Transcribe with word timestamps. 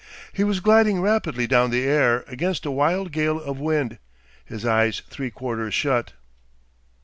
He 0.33 0.43
was 0.43 0.61
gliding 0.61 0.99
rapidly 0.99 1.45
down 1.45 1.69
the 1.69 1.83
air 1.83 2.25
against 2.27 2.65
a 2.65 2.71
wild 2.71 3.11
gale 3.11 3.39
of 3.39 3.59
wind, 3.59 3.99
his 4.43 4.65
eyes 4.65 5.03
three 5.11 5.29
quarters 5.29 5.75
shut. 5.75 6.13